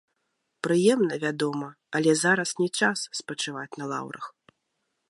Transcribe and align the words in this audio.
Прыемна, 0.67 1.15
вядома, 1.25 1.69
але 1.99 2.11
зараз 2.23 2.49
не 2.63 2.69
час 2.81 3.05
спачываць 3.21 3.77
на 3.85 3.93
лаўрах. 3.95 4.25